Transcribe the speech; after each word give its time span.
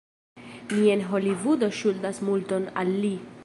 Ni 0.77 0.87
en 0.93 1.03
Holivudo 1.11 1.71
ŝuldas 1.81 2.25
multon 2.31 2.69
al 2.85 2.95
li. 3.05 3.15